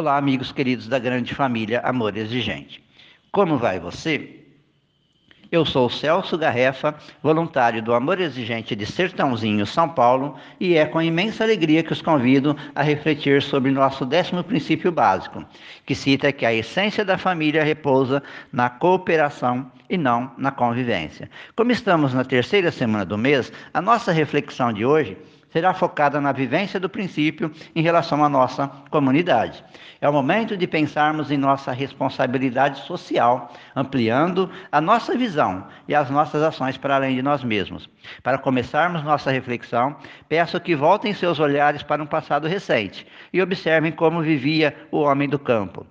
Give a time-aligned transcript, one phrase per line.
[0.00, 2.82] Olá, amigos queridos da grande família Amor Exigente.
[3.30, 4.34] Como vai você?
[5.52, 11.02] Eu sou Celso Garrefa, voluntário do Amor Exigente de Sertãozinho, São Paulo, e é com
[11.02, 15.44] imensa alegria que os convido a refletir sobre nosso décimo princípio básico,
[15.84, 21.28] que cita que a essência da família repousa na cooperação e não na convivência.
[21.54, 25.18] Como estamos na terceira semana do mês, a nossa reflexão de hoje
[25.52, 29.64] será focada na vivência do princípio em relação à nossa comunidade.
[30.00, 36.08] É o momento de pensarmos em nossa responsabilidade social, ampliando a nossa visão e as
[36.10, 37.88] nossas ações para além de nós mesmos.
[38.22, 39.96] Para começarmos nossa reflexão,
[40.28, 45.28] peço que voltem seus olhares para um passado recente e observem como vivia o homem
[45.28, 45.86] do campo.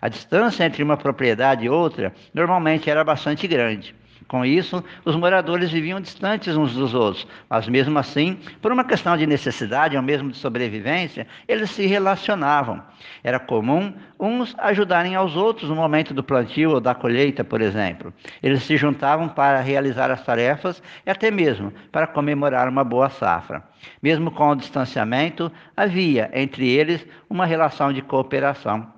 [0.00, 3.94] A distância entre uma propriedade e outra normalmente era bastante grande.
[4.28, 9.16] Com isso, os moradores viviam distantes uns dos outros, mas mesmo assim, por uma questão
[9.16, 12.82] de necessidade ou mesmo de sobrevivência, eles se relacionavam.
[13.22, 18.12] Era comum uns ajudarem aos outros no momento do plantio ou da colheita, por exemplo.
[18.42, 23.62] Eles se juntavam para realizar as tarefas e até mesmo para comemorar uma boa safra.
[24.02, 28.94] Mesmo com o distanciamento, havia entre eles uma relação de cooperação.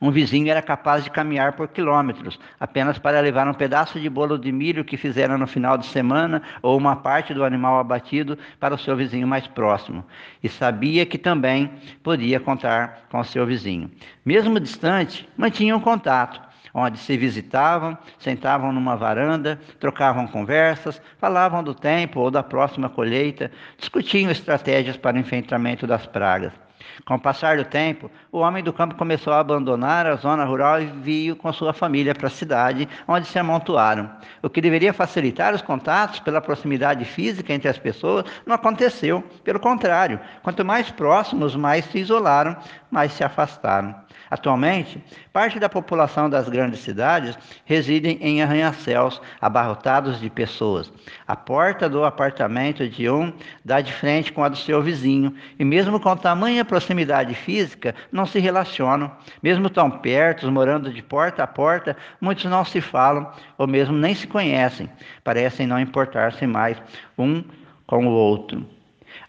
[0.00, 4.38] Um vizinho era capaz de caminhar por quilômetros apenas para levar um pedaço de bolo
[4.38, 8.74] de milho que fizeram no final de semana ou uma parte do animal abatido para
[8.74, 10.04] o seu vizinho mais próximo.
[10.42, 11.70] E sabia que também
[12.02, 13.90] podia contar com o seu vizinho.
[14.24, 16.40] Mesmo distante, mantinham contato
[16.74, 23.50] onde se visitavam, sentavam numa varanda, trocavam conversas, falavam do tempo ou da próxima colheita,
[23.78, 26.63] discutiam estratégias para o enfrentamento das pragas.
[27.04, 30.80] Com o passar do tempo, o homem do campo começou a abandonar a zona rural
[30.80, 34.10] e veio com sua família para a cidade, onde se amontoaram.
[34.42, 39.22] O que deveria facilitar os contatos pela proximidade física entre as pessoas não aconteceu.
[39.42, 42.56] Pelo contrário, quanto mais próximos, mais se isolaram,
[42.90, 44.03] mais se afastaram.
[44.34, 45.00] Atualmente,
[45.32, 50.92] parte da população das grandes cidades residem em arranha-céus abarrotados de pessoas.
[51.24, 53.32] A porta do apartamento de um
[53.64, 58.26] dá de frente com a do seu vizinho, e mesmo com tamanha proximidade física, não
[58.26, 59.08] se relacionam.
[59.40, 64.16] Mesmo tão perto, morando de porta a porta, muitos não se falam ou mesmo nem
[64.16, 64.90] se conhecem.
[65.22, 66.76] Parecem não importar-se mais
[67.16, 67.44] um
[67.86, 68.73] com o outro.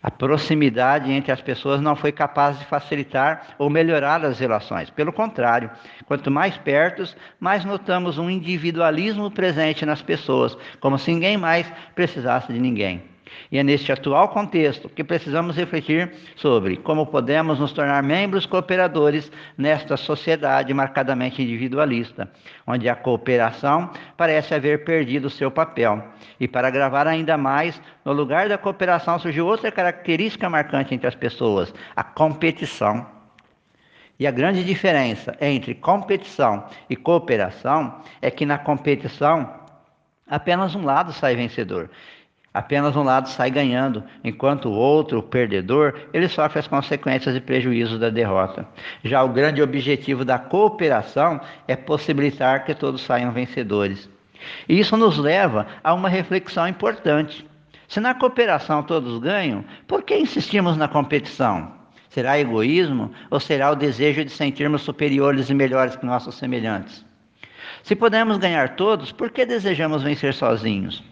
[0.05, 4.87] A proximidade entre as pessoas não foi capaz de facilitar ou melhorar as relações.
[4.91, 5.71] Pelo contrário,
[6.05, 7.03] quanto mais perto,
[7.39, 13.14] mais notamos um individualismo presente nas pessoas, como se ninguém mais precisasse de ninguém.
[13.51, 19.31] E é neste atual contexto que precisamos refletir sobre como podemos nos tornar membros cooperadores
[19.57, 22.31] nesta sociedade marcadamente individualista,
[22.65, 26.03] onde a cooperação parece haver perdido seu papel.
[26.39, 31.15] E para agravar ainda mais, no lugar da cooperação surgiu outra característica marcante entre as
[31.15, 33.15] pessoas: a competição.
[34.17, 39.65] E a grande diferença entre competição e cooperação é que na competição
[40.27, 41.89] apenas um lado sai vencedor.
[42.55, 47.41] Apenas um lado sai ganhando, enquanto o outro, o perdedor, ele sofre as consequências e
[47.41, 48.65] prejuízos da derrota.
[49.03, 54.09] Já o grande objetivo da cooperação é possibilitar que todos saiam vencedores.
[54.69, 57.45] E isso nos leva a uma reflexão importante.
[57.89, 61.73] Se na cooperação todos ganham, por que insistimos na competição?
[62.07, 67.05] Será egoísmo ou será o desejo de sentirmos superiores e melhores que nossos semelhantes?
[67.83, 71.03] Se podemos ganhar todos, por que desejamos vencer sozinhos?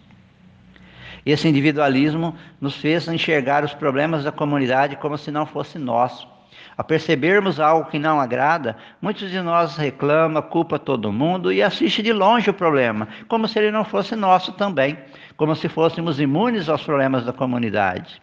[1.25, 6.28] Esse individualismo nos fez enxergar os problemas da comunidade como se não fosse nosso.
[6.75, 12.01] Ao percebermos algo que não agrada, muitos de nós reclamam, culpa todo mundo e assiste
[12.01, 14.97] de longe o problema, como se ele não fosse nosso também,
[15.38, 18.22] como se fôssemos imunes aos problemas da comunidade.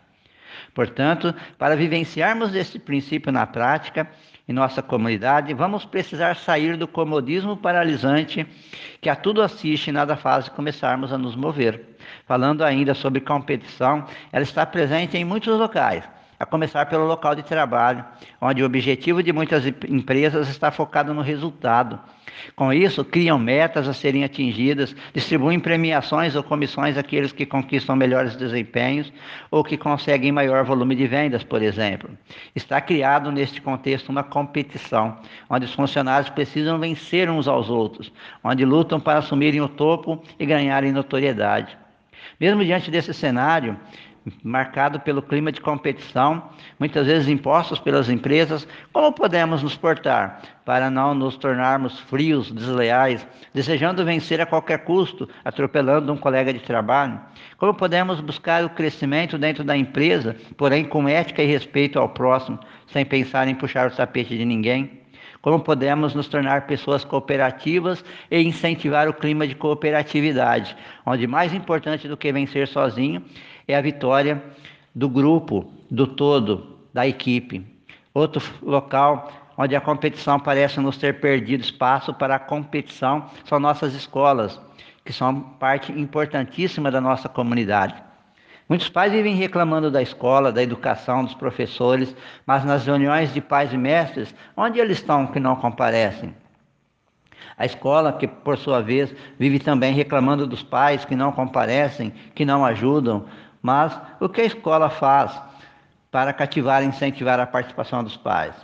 [0.74, 4.08] Portanto, para vivenciarmos este princípio na prática,
[4.48, 8.46] em nossa comunidade, vamos precisar sair do comodismo paralisante
[9.00, 11.89] que a tudo assiste e nada faz e começarmos a nos mover.
[12.30, 16.04] Falando ainda sobre competição, ela está presente em muitos locais,
[16.38, 18.04] a começar pelo local de trabalho,
[18.40, 21.98] onde o objetivo de muitas empresas está focado no resultado.
[22.54, 28.36] Com isso, criam metas a serem atingidas, distribuem premiações ou comissões àqueles que conquistam melhores
[28.36, 29.12] desempenhos
[29.50, 32.08] ou que conseguem maior volume de vendas, por exemplo.
[32.54, 35.18] Está criado neste contexto uma competição,
[35.48, 38.12] onde os funcionários precisam vencer uns aos outros,
[38.44, 41.76] onde lutam para assumirem o topo e ganharem notoriedade.
[42.38, 43.78] Mesmo diante desse cenário,
[44.42, 50.90] marcado pelo clima de competição, muitas vezes impostos pelas empresas, como podemos nos portar para
[50.90, 57.20] não nos tornarmos frios, desleais, desejando vencer a qualquer custo, atropelando um colega de trabalho?
[57.56, 62.58] Como podemos buscar o crescimento dentro da empresa, porém com ética e respeito ao próximo,
[62.86, 64.99] sem pensar em puxar o tapete de ninguém?
[65.42, 70.76] Como podemos nos tornar pessoas cooperativas e incentivar o clima de cooperatividade,
[71.06, 73.24] onde mais importante do que vencer sozinho
[73.66, 74.42] é a vitória
[74.94, 77.64] do grupo, do todo, da equipe.
[78.12, 83.94] Outro local onde a competição parece nos ter perdido espaço para a competição são nossas
[83.94, 84.60] escolas,
[85.04, 88.09] que são parte importantíssima da nossa comunidade.
[88.70, 92.14] Muitos pais vivem reclamando da escola, da educação, dos professores,
[92.46, 96.32] mas nas reuniões de pais e mestres, onde eles estão que não comparecem?
[97.58, 102.44] A escola, que por sua vez vive também reclamando dos pais que não comparecem, que
[102.44, 103.26] não ajudam,
[103.60, 105.42] mas o que a escola faz
[106.08, 108.54] para cativar e incentivar a participação dos pais?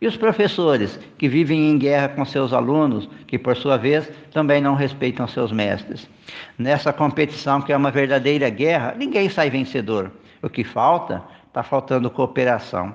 [0.00, 4.60] E os professores que vivem em guerra com seus alunos, que por sua vez também
[4.60, 6.08] não respeitam seus mestres.
[6.56, 10.12] Nessa competição que é uma verdadeira guerra, ninguém sai vencedor.
[10.40, 11.22] O que falta?
[11.48, 12.94] Está faltando cooperação.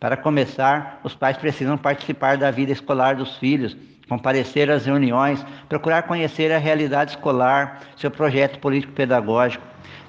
[0.00, 3.76] Para começar, os pais precisam participar da vida escolar dos filhos,
[4.08, 9.64] comparecer às reuniões, procurar conhecer a realidade escolar, seu projeto político-pedagógico,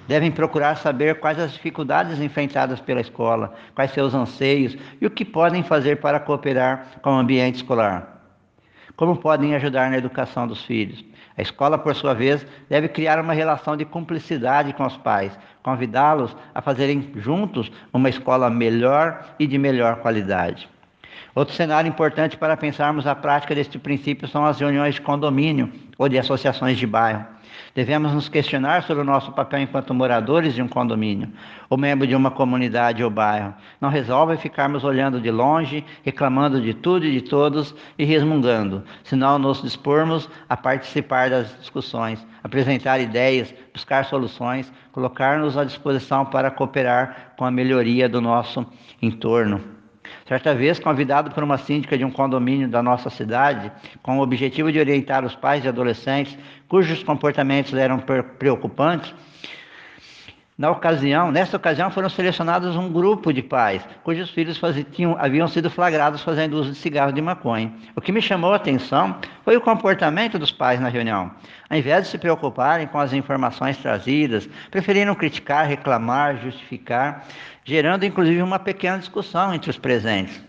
[0.08, 5.26] Devem procurar saber quais as dificuldades enfrentadas pela escola, quais seus anseios e o que
[5.26, 8.16] podem fazer para cooperar com o ambiente escolar.
[8.96, 11.04] Como podem ajudar na educação dos filhos?
[11.38, 16.36] A escola, por sua vez, deve criar uma relação de cumplicidade com os pais, convidá-los
[16.54, 20.70] a fazerem juntos uma escola melhor e de melhor qualidade.
[21.34, 26.08] Outro cenário importante para pensarmos a prática deste princípio são as reuniões de condomínio ou
[26.08, 27.26] de associações de bairro.
[27.74, 31.30] Devemos nos questionar sobre o nosso papel enquanto moradores de um condomínio
[31.70, 33.54] ou membro de uma comunidade ou bairro.
[33.82, 39.38] Não resolve ficarmos olhando de longe, reclamando de tudo e de todos e resmungando, senão
[39.38, 47.34] nos dispormos a participar das discussões, apresentar ideias, buscar soluções, colocar-nos à disposição para cooperar
[47.38, 48.66] com a melhoria do nosso
[49.02, 49.85] entorno.
[50.28, 53.72] Certa vez, convidado por uma síndica de um condomínio da nossa cidade,
[54.02, 56.38] com o objetivo de orientar os pais e adolescentes
[56.68, 59.14] cujos comportamentos eram preocupantes,
[60.58, 65.70] na ocasião, nessa ocasião foram selecionados um grupo de pais cujos filhos faziam, haviam sido
[65.70, 67.74] flagrados fazendo uso de cigarro de maconha.
[67.94, 71.30] O que me chamou a atenção foi o comportamento dos pais na reunião.
[71.70, 77.28] Ao invés de se preocuparem com as informações trazidas, preferiram criticar, reclamar, justificar,
[77.66, 80.42] gerando inclusive uma pequena discussão entre os presentes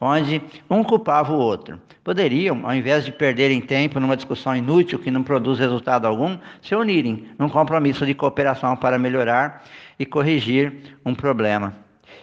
[0.00, 1.80] onde um culpava o outro.
[2.04, 6.74] Poderiam, ao invés de perderem tempo numa discussão inútil que não produz resultado algum, se
[6.74, 9.64] unirem num compromisso de cooperação para melhorar
[9.98, 11.74] e corrigir um problema.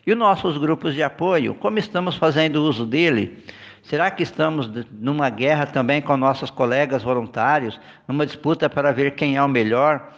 [0.05, 3.43] E os nossos grupos de apoio, como estamos fazendo uso dele?
[3.81, 9.37] Será que estamos numa guerra também com nossos colegas voluntários, numa disputa para ver quem
[9.37, 10.13] é o melhor,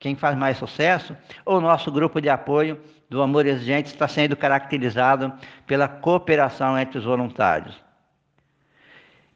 [0.00, 1.14] quem faz mais sucesso?
[1.44, 2.80] O nosso grupo de apoio
[3.10, 5.30] do amor exigente está sendo caracterizado
[5.66, 7.76] pela cooperação entre os voluntários.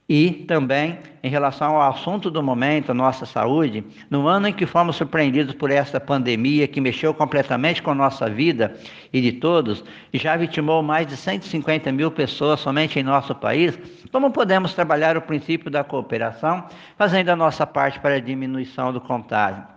[0.08, 4.96] E também, em relação ao assunto do momento, nossa saúde, no ano em que fomos
[4.96, 8.74] surpreendidos por essa pandemia que mexeu completamente com a nossa vida
[9.12, 13.78] e de todos, e já vitimou mais de 150 mil pessoas somente em nosso país,
[14.10, 16.66] como podemos trabalhar o princípio da cooperação,
[16.96, 19.73] fazendo a nossa parte para a diminuição do contágio?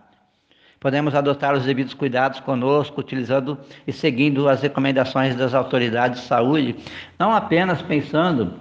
[0.87, 6.77] Podemos adotar os devidos cuidados conosco, utilizando e seguindo as recomendações das autoridades de saúde,
[7.19, 8.53] não apenas pensando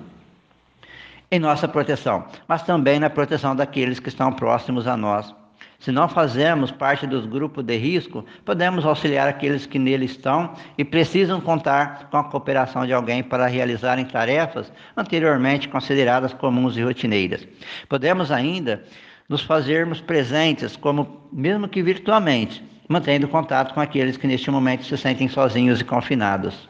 [1.31, 5.33] em nossa proteção, mas também na proteção daqueles que estão próximos a nós.
[5.79, 10.85] Se não fazemos parte dos grupos de risco, podemos auxiliar aqueles que nele estão e
[10.85, 17.47] precisam contar com a cooperação de alguém para realizarem tarefas anteriormente consideradas comuns e rotineiras.
[17.89, 18.83] Podemos ainda
[19.29, 24.97] nos fazermos presentes, como mesmo que virtualmente, mantendo contato com aqueles que neste momento se
[24.97, 26.69] sentem sozinhos e confinados.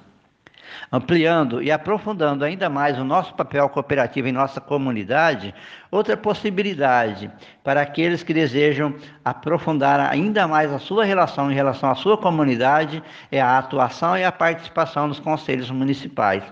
[0.90, 5.54] Ampliando e aprofundando ainda mais o nosso papel cooperativo em nossa comunidade,
[5.90, 7.30] outra possibilidade
[7.64, 8.94] para aqueles que desejam
[9.24, 14.24] aprofundar ainda mais a sua relação em relação à sua comunidade é a atuação e
[14.24, 16.44] a participação nos conselhos municipais.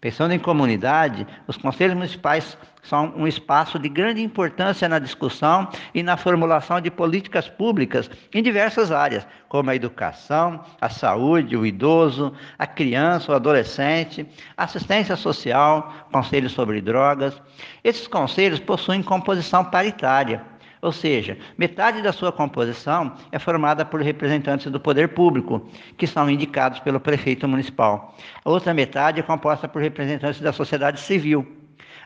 [0.00, 6.02] Pensando em comunidade, os conselhos municipais são um espaço de grande importância na discussão e
[6.02, 12.34] na formulação de políticas públicas em diversas áreas, como a educação, a saúde, o idoso,
[12.58, 17.40] a criança, o adolescente, assistência social, conselhos sobre drogas.
[17.84, 20.44] Esses conselhos possuem composição paritária,
[20.80, 26.28] ou seja, metade da sua composição é formada por representantes do poder público, que são
[26.28, 28.16] indicados pelo prefeito municipal.
[28.44, 31.61] A outra metade é composta por representantes da sociedade civil.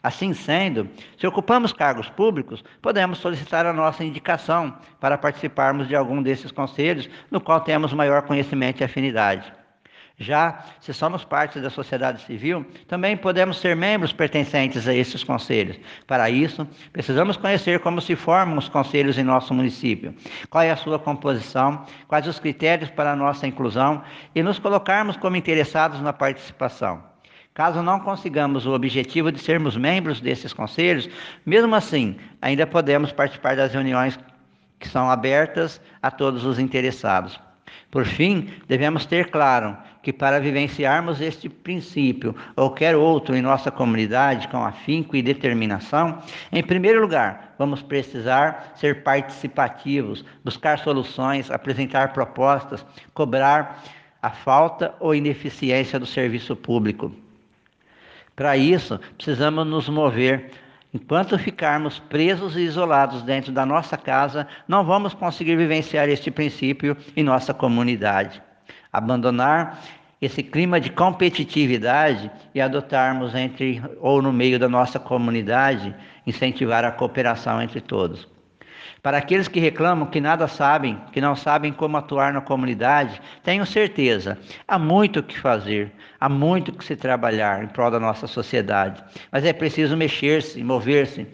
[0.06, 6.22] Assim sendo, se ocupamos cargos públicos, podemos solicitar a nossa indicação para participarmos de algum
[6.22, 9.52] desses conselhos, no qual temos maior conhecimento e afinidade.
[10.16, 15.76] Já se somos parte da sociedade civil, também podemos ser membros pertencentes a esses conselhos.
[16.06, 20.14] Para isso, precisamos conhecer como se formam os conselhos em nosso município,
[20.48, 24.04] qual é a sua composição, quais os critérios para a nossa inclusão
[24.36, 27.15] e nos colocarmos como interessados na participação.
[27.56, 31.08] Caso não consigamos o objetivo de sermos membros desses conselhos,
[31.46, 34.18] mesmo assim, ainda podemos participar das reuniões
[34.78, 37.40] que são abertas a todos os interessados.
[37.90, 43.70] Por fim, devemos ter claro que para vivenciarmos este princípio ou qualquer outro em nossa
[43.70, 46.18] comunidade com afinco e determinação,
[46.52, 52.84] em primeiro lugar, vamos precisar ser participativos, buscar soluções, apresentar propostas,
[53.14, 53.82] cobrar
[54.20, 57.10] a falta ou ineficiência do serviço público.
[58.36, 60.52] Para isso, precisamos nos mover
[60.96, 66.96] Enquanto ficarmos presos e isolados dentro da nossa casa, não vamos conseguir vivenciar este princípio
[67.14, 68.42] em nossa comunidade.
[68.90, 69.82] Abandonar
[70.22, 75.94] esse clima de competitividade e adotarmos entre ou no meio da nossa comunidade,
[76.26, 78.26] incentivar a cooperação entre todos.
[79.06, 83.64] Para aqueles que reclamam que nada sabem, que não sabem como atuar na comunidade, tenho
[83.64, 84.36] certeza,
[84.66, 89.00] há muito o que fazer, há muito que se trabalhar em prol da nossa sociedade.
[89.30, 91.24] Mas é preciso mexer-se, mover-se.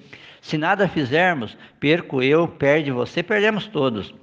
[0.42, 4.14] Se nada fizermos, perco eu, perde você, perdemos todos.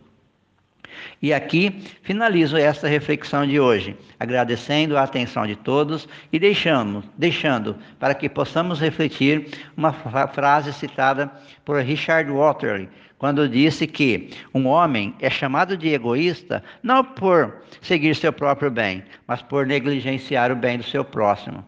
[1.19, 7.75] E aqui finalizo esta reflexão de hoje, agradecendo a atenção de todos e deixando, deixando
[7.99, 11.31] para que possamos refletir uma frase citada
[11.65, 18.15] por Richard Waterley, quando disse que um homem é chamado de egoísta não por seguir
[18.15, 21.63] seu próprio bem, mas por negligenciar o bem do seu próximo.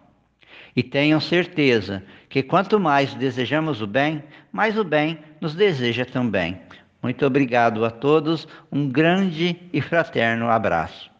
[0.73, 6.57] E tenham certeza que quanto mais desejamos o bem, mais o bem nos deseja também.
[7.03, 11.10] Muito obrigado a todos, um grande e fraterno abraço.